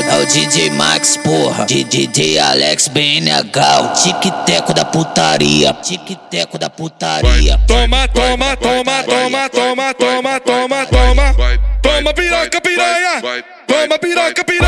é 0.00 0.22
o 0.22 0.26
DJ 0.26 0.70
Max, 0.70 1.16
porra. 1.16 1.64
DJ 1.66 2.38
Alex 2.38 2.88
BNH, 2.88 3.80
o 3.80 3.88
tic-teco 3.92 4.74
da 4.74 4.84
putaria. 4.84 5.72
Tic-teco 5.74 6.58
da 6.58 6.68
putaria. 6.68 7.60
Toma, 7.66 8.08
toma, 8.08 8.56
toma, 8.56 9.02
toma, 9.04 9.48
toma, 9.48 9.94
toma, 9.94 10.40
toma, 10.40 10.86
toma. 10.86 11.34
Toma 11.82 12.14
piroca, 12.14 12.60
piranha. 12.60 13.22
Toma 13.66 13.98
piroca, 13.98 14.44
piranha. 14.44 14.63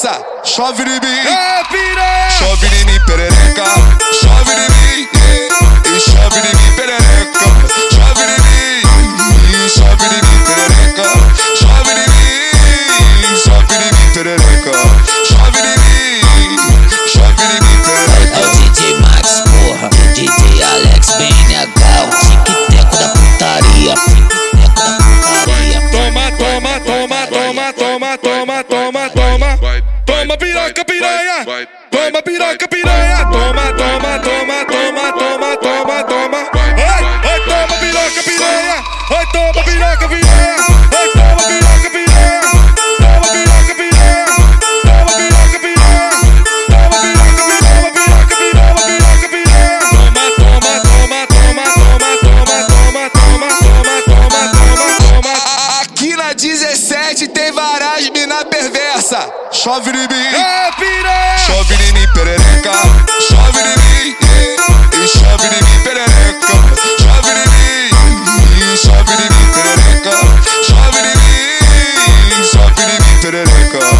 Perversa. 0.00 0.24
Chove 0.44 0.82
em 0.82 0.86
mim, 0.86 1.28
É 1.28 1.64
piranha. 1.64 2.30
chove 2.38 2.66
em 2.66 2.84
mim, 2.86 3.00
perereca. 3.06 3.64
Chove 4.12 4.52
em 4.52 4.68
mim, 4.70 5.08
e 5.84 6.00
chove 6.00 6.38
em 6.38 6.56
mim, 6.56 6.72
perereca. 6.76 7.46
Chove 7.92 8.24
em 8.24 8.38
mim, 8.40 8.82
e 9.52 9.68
chove 9.68 10.04
em 10.04 10.22
mim, 10.22 10.38
perereca. 10.46 11.04
Chove 11.56 11.90
em 11.90 11.94
mim, 12.08 13.36
chove 13.36 13.74
em 13.74 13.92
mim, 13.92 14.10
perereca. 14.14 14.72
Chove 15.28 15.58
em 15.58 15.64
mim, 15.76 16.20
chove 17.08 17.42
em 17.42 17.60
mim, 17.60 17.76
É 17.76 17.84
perereca. 17.84 18.40
o 18.40 18.56
DJ 18.56 18.94
Max, 19.00 19.24
porra. 19.40 19.88
DJ 20.14 20.62
Alex 20.62 21.02
BNH, 21.10 21.80
o 22.04 22.10
tic-teco 22.20 22.96
da 22.96 23.08
putaria. 23.08 23.94
Tic-teco 23.94 24.80
da 24.80 24.92
putaria. 24.96 25.80
Toma, 25.90 26.24
toma, 26.32 26.80
toma, 26.80 27.26
toma, 27.26 27.72
toma, 27.72 28.18
toma, 28.18 28.64
toma, 28.64 29.10
toma. 29.10 29.89
Toma 30.20 30.36
piroca, 30.36 30.84
piranha. 30.84 31.66
Toma 31.90 32.20
piroca, 32.22 32.68
piranha. 32.68 33.24
Toma, 33.32 33.72
toma, 33.72 33.72
toma, 33.72 34.18
toma, 34.18 34.39
tem 57.30 57.52
várias 57.52 58.08
mina 58.10 58.44
perversa. 58.44 59.32
Chove 59.52 59.90
em 59.90 59.94
mim. 59.94 60.34
É 60.34 60.70
piranha. 60.72 61.38
Chove 61.46 61.74
em 61.74 61.92
mim, 61.92 62.06
perereca. 62.14 62.72
Chove 63.20 63.60
em 63.60 63.64
mim, 63.64 64.16
e 64.92 65.08
chove 65.08 65.46
em 65.46 65.62
mim, 65.64 65.82
perereca. 65.82 66.52
Chove 67.00 67.30
em 67.30 67.48
mim, 67.50 67.90
e 68.60 68.76
chove 68.76 69.12
em 69.12 69.28
mim, 69.30 69.46
perereca. 69.54 70.10
Chove 70.62 70.98
em 70.98 71.04
mim, 72.28 72.44
chove 72.44 72.82
em 72.82 72.98
mim, 73.00 73.20
perereca. 73.20 73.99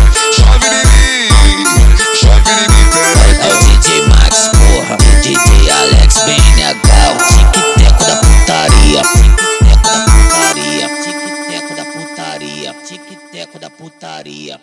Putaria. 12.72 12.98
Tic-teco 13.08 13.58
da 13.58 13.70
putaria. 13.70 14.60